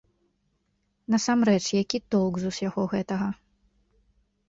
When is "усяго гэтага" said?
2.55-3.33